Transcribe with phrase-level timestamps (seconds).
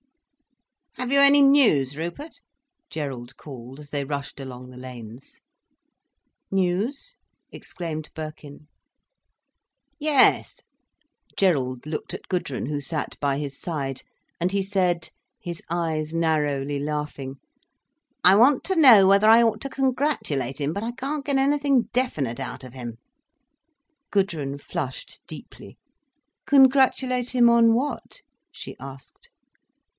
[0.95, 2.39] "Have you any news, Rupert?"
[2.89, 5.41] Gerald called, as they rushed along the lanes.
[6.49, 7.15] "News?"
[7.51, 8.67] exclaimed Birkin.
[9.99, 10.59] "Yes,"
[11.37, 14.01] Gerald looked at Gudrun, who sat by his side,
[14.39, 15.09] and he said,
[15.39, 17.35] his eyes narrowly laughing,
[18.23, 21.83] "I want to know whether I ought to congratulate him, but I can't get anything
[21.93, 22.97] definite out of him."
[24.11, 25.77] Gudrun flushed deeply.
[26.45, 28.21] "Congratulate him on what?"
[28.51, 29.29] she asked.